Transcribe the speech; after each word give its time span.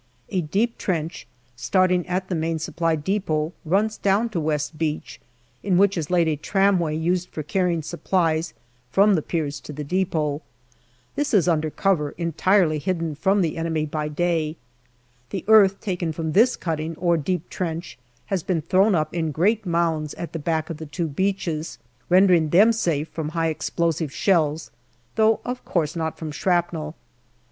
A 0.29 0.41
deep 0.41 0.79
trench, 0.79 1.27
starting 1.55 2.07
at 2.07 2.27
the 2.27 2.33
Main 2.33 2.57
Supply 2.57 2.95
depot, 2.95 3.53
runs 3.63 3.97
down 3.97 4.29
to 4.29 4.39
West 4.39 4.79
Beach, 4.79 5.21
in 5.61 5.77
which 5.77 5.95
is 5.95 6.09
laid 6.09 6.27
a 6.27 6.35
tramway 6.35 6.95
used 6.95 7.29
for 7.29 7.43
carrying 7.43 7.83
supplies 7.83 8.55
from 8.89 9.13
the 9.13 9.21
piers 9.21 9.59
to 9.59 9.71
the 9.71 9.83
depot. 9.83 10.41
This 11.15 11.35
is 11.35 11.47
under 11.47 11.69
cover, 11.69 12.15
entirely 12.17 12.79
hidden 12.79 13.13
from 13.13 13.41
the 13.43 13.57
enemy 13.57 13.85
by 13.85 14.07
day. 14.07 14.57
The 15.29 15.45
earth 15.47 15.79
taken 15.81 16.11
from 16.13 16.31
this 16.31 16.55
cutting 16.55 16.95
or 16.95 17.15
deep 17.15 17.47
trench 17.47 17.99
has 18.25 18.41
been 18.41 18.63
thrown 18.63 18.95
up 18.95 19.13
in 19.13 19.29
great 19.29 19.67
mounds 19.67 20.15
at 20.15 20.33
the 20.33 20.39
back 20.39 20.71
of 20.71 20.77
the 20.77 20.87
two 20.87 21.05
beaches, 21.09 21.77
rendering 22.09 22.49
them 22.49 22.71
safe 22.73 23.07
from 23.09 23.29
high 23.29 23.49
explosive 23.49 24.11
shells, 24.11 24.71
though, 25.13 25.41
of 25.45 25.63
course, 25.63 25.95
not 25.95 26.17
from 26.17 26.31
shrapnel. 26.31 26.95